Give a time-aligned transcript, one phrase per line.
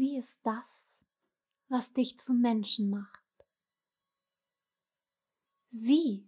[0.00, 0.96] Sie ist das,
[1.68, 3.22] was dich zum Menschen macht.
[5.68, 6.26] Sie,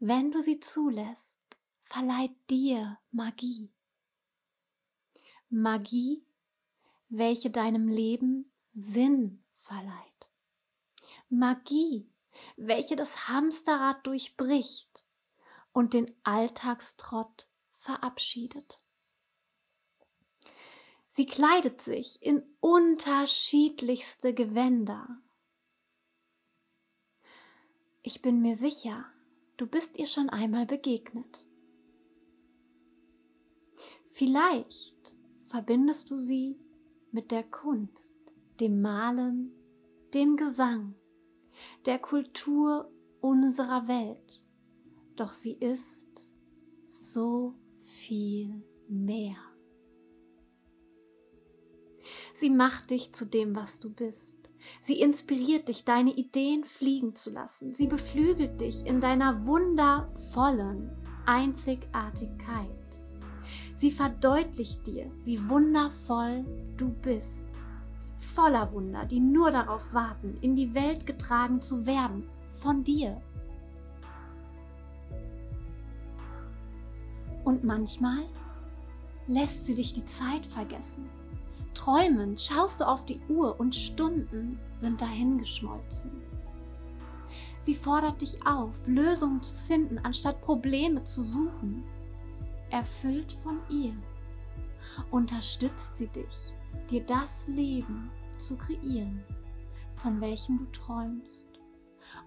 [0.00, 1.38] wenn du sie zulässt,
[1.84, 3.72] verleiht dir Magie.
[5.48, 6.26] Magie,
[7.08, 10.28] welche deinem Leben Sinn verleiht.
[11.28, 12.12] Magie,
[12.56, 15.06] welche das Hamsterrad durchbricht
[15.70, 18.82] und den Alltagstrott verabschiedet.
[21.16, 25.22] Sie kleidet sich in unterschiedlichste Gewänder.
[28.02, 29.06] Ich bin mir sicher,
[29.56, 31.46] du bist ihr schon einmal begegnet.
[34.10, 35.16] Vielleicht
[35.46, 36.60] verbindest du sie
[37.12, 38.18] mit der Kunst,
[38.60, 39.54] dem Malen,
[40.12, 40.96] dem Gesang,
[41.86, 42.92] der Kultur
[43.22, 44.44] unserer Welt.
[45.16, 46.30] Doch sie ist
[46.84, 49.45] so viel mehr.
[52.36, 54.34] Sie macht dich zu dem, was du bist.
[54.82, 57.72] Sie inspiriert dich, deine Ideen fliegen zu lassen.
[57.72, 60.90] Sie beflügelt dich in deiner wundervollen
[61.24, 62.68] Einzigartigkeit.
[63.74, 66.44] Sie verdeutlicht dir, wie wundervoll
[66.76, 67.46] du bist.
[68.34, 72.28] Voller Wunder, die nur darauf warten, in die Welt getragen zu werden
[72.60, 73.22] von dir.
[77.44, 78.24] Und manchmal
[79.26, 81.08] lässt sie dich die Zeit vergessen.
[81.76, 86.10] Träumend schaust du auf die Uhr und Stunden sind dahingeschmolzen.
[87.60, 91.84] Sie fordert dich auf, Lösungen zu finden, anstatt Probleme zu suchen
[92.70, 93.94] erfüllt von ihr,
[95.10, 96.52] unterstützt sie dich,
[96.90, 99.22] dir das Leben zu kreieren,
[99.94, 101.46] von welchem du träumst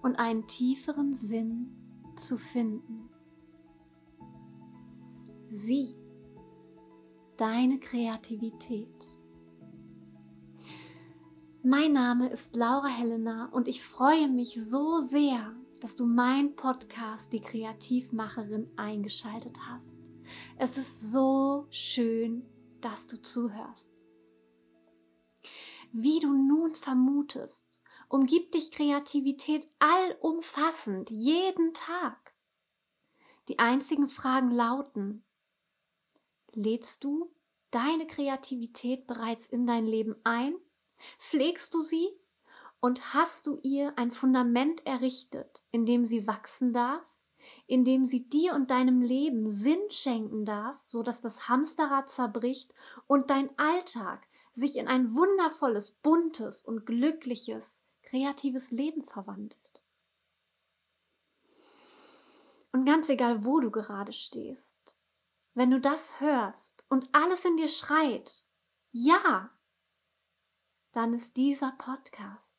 [0.02, 1.70] und einen tieferen Sinn
[2.16, 3.08] zu finden.
[5.50, 5.94] Sie,
[7.36, 9.16] deine Kreativität.
[11.62, 17.34] Mein Name ist Laura Helena und ich freue mich so sehr, dass du mein Podcast
[17.34, 19.98] Die Kreativmacherin eingeschaltet hast.
[20.56, 22.46] Es ist so schön,
[22.80, 23.94] dass du zuhörst.
[25.92, 32.34] Wie du nun vermutest, umgibt dich Kreativität allumfassend jeden Tag.
[33.48, 35.24] Die einzigen Fragen lauten,
[36.52, 37.30] lädst du
[37.70, 40.54] deine Kreativität bereits in dein Leben ein?
[41.18, 42.08] Pflegst du sie?
[42.80, 47.04] Und hast du ihr ein Fundament errichtet, in dem sie wachsen darf?
[47.66, 52.74] indem sie dir und deinem Leben Sinn schenken darf, so dass das Hamsterrad zerbricht
[53.06, 59.56] und dein Alltag sich in ein wundervolles, buntes und glückliches, kreatives Leben verwandelt.
[62.72, 64.76] Und ganz egal, wo du gerade stehst,
[65.54, 68.44] wenn du das hörst und alles in dir schreit,
[68.92, 69.50] ja,
[70.92, 72.58] dann ist dieser Podcast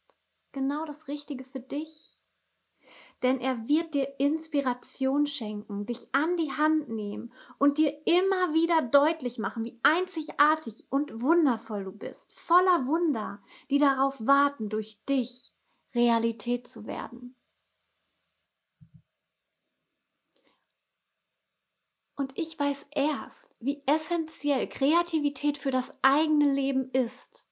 [0.52, 2.18] genau das Richtige für dich.
[3.24, 8.82] Denn er wird dir Inspiration schenken, dich an die Hand nehmen und dir immer wieder
[8.82, 15.54] deutlich machen, wie einzigartig und wundervoll du bist, voller Wunder, die darauf warten, durch dich
[15.94, 17.36] Realität zu werden.
[22.16, 27.48] Und ich weiß erst, wie essentiell Kreativität für das eigene Leben ist,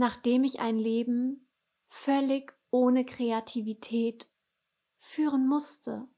[0.00, 1.46] nachdem ich ein Leben
[1.88, 4.26] völlig ohne Kreativität
[4.98, 6.08] führen musste,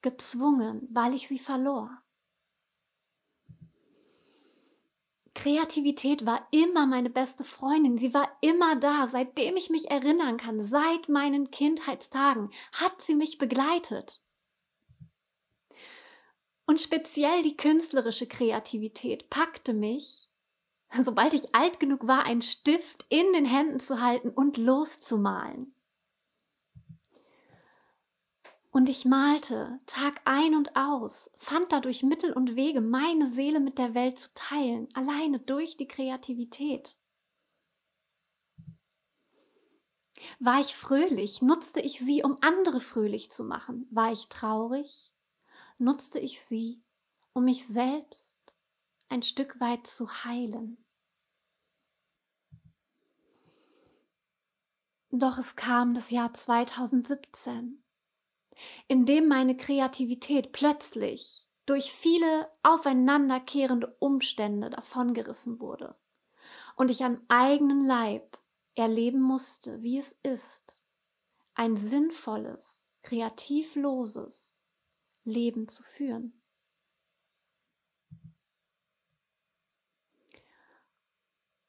[0.00, 2.02] gezwungen, weil ich sie verlor.
[5.34, 7.98] Kreativität war immer meine beste Freundin.
[7.98, 10.62] Sie war immer da, seitdem ich mich erinnern kann.
[10.62, 14.22] Seit meinen Kindheitstagen hat sie mich begleitet.
[16.64, 20.31] Und speziell die künstlerische Kreativität packte mich
[21.04, 25.74] sobald ich alt genug war, einen Stift in den Händen zu halten und loszumalen.
[28.70, 33.76] Und ich malte Tag ein und aus, fand dadurch Mittel und Wege, meine Seele mit
[33.76, 36.96] der Welt zu teilen, alleine durch die Kreativität.
[40.38, 43.86] War ich fröhlich, nutzte ich sie, um andere fröhlich zu machen.
[43.90, 45.12] War ich traurig,
[45.76, 46.82] nutzte ich sie,
[47.34, 48.38] um mich selbst
[49.12, 50.82] ein Stück weit zu heilen.
[55.14, 57.84] Doch es kam das Jahr 2017,
[58.88, 65.96] in dem meine Kreativität plötzlich durch viele aufeinanderkehrende Umstände davongerissen wurde
[66.76, 68.38] und ich an eigenen Leib
[68.74, 70.82] erleben musste, wie es ist,
[71.54, 74.62] ein sinnvolles, kreativloses
[75.24, 76.41] Leben zu führen.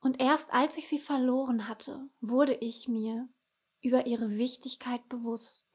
[0.03, 3.29] Und erst als ich sie verloren hatte, wurde ich mir
[3.81, 5.65] über ihre Wichtigkeit bewusst.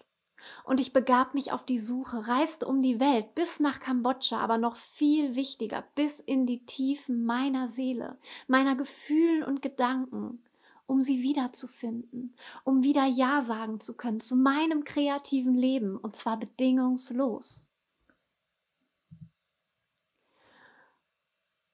[0.65, 4.59] Und ich begab mich auf die Suche, reiste um die Welt bis nach Kambodscha, aber
[4.59, 10.45] noch viel wichtiger, bis in die Tiefen meiner Seele, meiner Gefühle und Gedanken,
[10.87, 16.39] um sie wiederzufinden, um wieder Ja sagen zu können zu meinem kreativen Leben, und zwar
[16.39, 17.71] bedingungslos.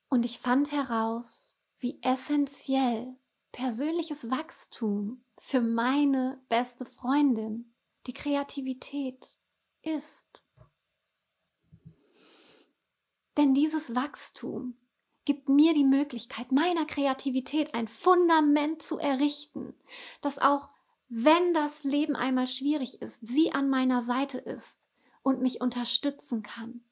[0.09, 3.15] Und ich fand heraus, wie essentiell
[3.53, 7.75] persönliches Wachstum für meine beste Freundin,
[8.07, 9.37] die Kreativität
[9.83, 10.43] ist.
[13.37, 14.79] Denn dieses Wachstum
[15.27, 19.75] gibt mir die Möglichkeit, meiner Kreativität ein Fundament zu errichten,
[20.23, 20.71] das auch,
[21.11, 24.89] wenn das Leben einmal schwierig ist, sie an meiner Seite ist
[25.23, 26.83] und mich unterstützen kann,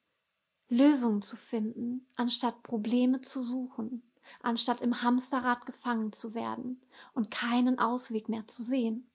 [0.68, 4.02] Lösungen zu finden, anstatt Probleme zu suchen,
[4.40, 6.82] anstatt im Hamsterrad gefangen zu werden
[7.14, 9.10] und keinen Ausweg mehr zu sehen.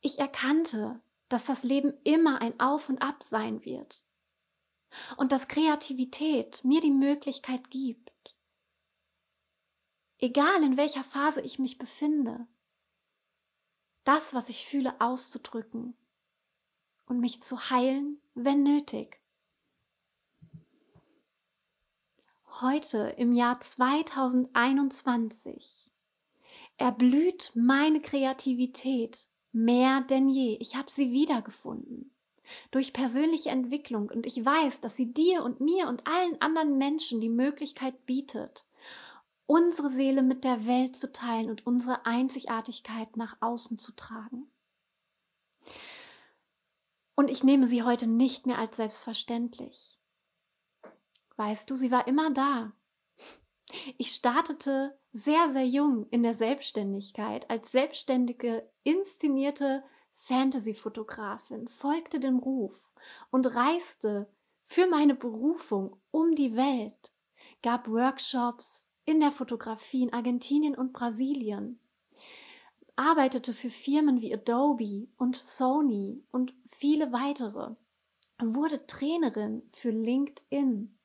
[0.00, 4.04] Ich erkannte, dass das Leben immer ein Auf und Ab sein wird
[5.16, 8.34] und dass Kreativität mir die Möglichkeit gibt,
[10.18, 12.46] egal in welcher Phase ich mich befinde,
[14.04, 15.96] das, was ich fühle, auszudrücken
[17.06, 19.19] und mich zu heilen, wenn nötig.
[22.58, 25.88] Heute im Jahr 2021
[26.76, 30.56] erblüht meine Kreativität mehr denn je.
[30.60, 32.12] Ich habe sie wiedergefunden
[32.72, 37.20] durch persönliche Entwicklung und ich weiß, dass sie dir und mir und allen anderen Menschen
[37.20, 38.66] die Möglichkeit bietet,
[39.46, 44.50] unsere Seele mit der Welt zu teilen und unsere Einzigartigkeit nach außen zu tragen.
[47.14, 49.99] Und ich nehme sie heute nicht mehr als selbstverständlich.
[51.40, 52.74] Weißt du, sie war immer da.
[53.96, 59.82] Ich startete sehr, sehr jung in der Selbstständigkeit als selbstständige, inszenierte
[60.12, 62.92] Fantasy-Fotografin, folgte dem Ruf
[63.30, 64.30] und reiste
[64.64, 67.10] für meine Berufung um die Welt,
[67.62, 71.80] gab Workshops in der Fotografie in Argentinien und Brasilien,
[72.96, 77.76] arbeitete für Firmen wie Adobe und Sony und viele weitere,
[78.38, 80.99] wurde Trainerin für LinkedIn.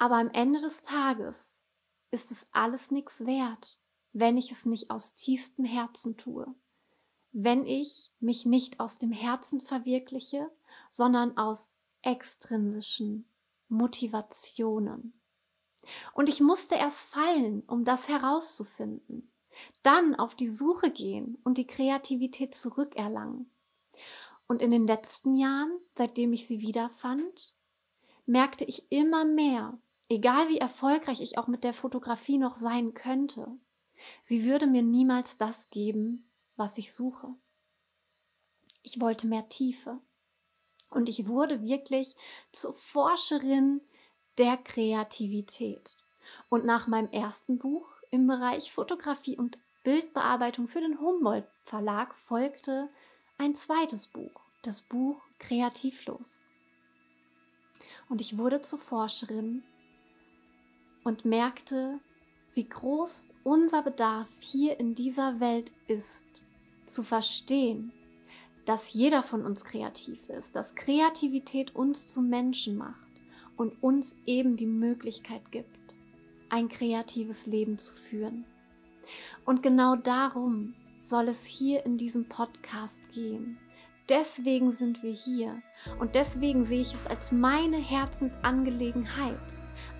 [0.00, 1.62] Aber am Ende des Tages
[2.10, 3.78] ist es alles nichts wert,
[4.14, 6.46] wenn ich es nicht aus tiefstem Herzen tue,
[7.32, 10.50] wenn ich mich nicht aus dem Herzen verwirkliche,
[10.88, 13.28] sondern aus extrinsischen
[13.68, 15.20] Motivationen.
[16.14, 19.30] Und ich musste erst fallen, um das herauszufinden,
[19.82, 23.50] dann auf die Suche gehen und die Kreativität zurückerlangen.
[24.48, 27.54] Und in den letzten Jahren, seitdem ich sie wiederfand,
[28.24, 29.78] merkte ich immer mehr,
[30.10, 33.46] egal wie erfolgreich ich auch mit der Fotografie noch sein könnte,
[34.20, 37.34] sie würde mir niemals das geben, was ich suche.
[38.82, 39.98] Ich wollte mehr Tiefe.
[40.90, 42.16] Und ich wurde wirklich
[42.50, 43.80] zur Forscherin
[44.38, 45.96] der Kreativität.
[46.48, 52.88] Und nach meinem ersten Buch im Bereich Fotografie und Bildbearbeitung für den Humboldt Verlag folgte
[53.38, 56.44] ein zweites Buch, das Buch Kreativlos.
[58.08, 59.62] Und ich wurde zur Forscherin
[61.04, 62.00] und merkte,
[62.54, 66.44] wie groß unser Bedarf hier in dieser Welt ist,
[66.86, 67.92] zu verstehen,
[68.66, 73.10] dass jeder von uns kreativ ist, dass Kreativität uns zu Menschen macht
[73.56, 75.94] und uns eben die Möglichkeit gibt,
[76.48, 78.44] ein kreatives Leben zu führen.
[79.44, 83.58] Und genau darum soll es hier in diesem Podcast gehen.
[84.08, 85.62] Deswegen sind wir hier
[86.00, 89.38] und deswegen sehe ich es als meine Herzensangelegenheit,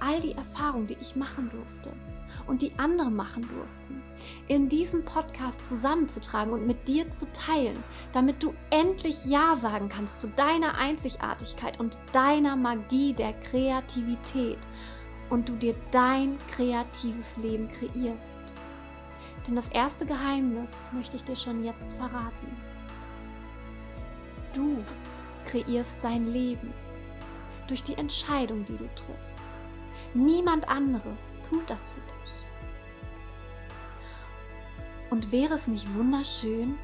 [0.00, 1.92] all die Erfahrungen, die ich machen durfte
[2.46, 4.02] und die andere machen durften,
[4.48, 7.82] in diesem Podcast zusammenzutragen und mit dir zu teilen,
[8.12, 14.58] damit du endlich Ja sagen kannst zu deiner Einzigartigkeit und deiner Magie der Kreativität
[15.28, 18.40] und du dir dein kreatives Leben kreierst.
[19.46, 22.56] Denn das erste Geheimnis möchte ich dir schon jetzt verraten.
[24.52, 24.82] Du
[25.44, 26.72] kreierst dein Leben
[27.68, 29.40] durch die Entscheidung, die du triffst.
[30.14, 32.44] Niemand anderes tut das für dich.
[35.10, 36.78] Und wäre es nicht wunderschön,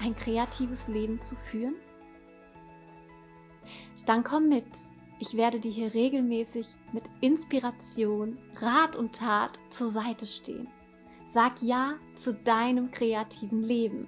[0.00, 1.74] ein kreatives Leben zu führen?
[4.04, 4.66] Dann komm mit.
[5.18, 10.68] Ich werde dir hier regelmäßig mit Inspiration, Rat und Tat zur Seite stehen.
[11.26, 14.06] Sag Ja zu deinem kreativen Leben.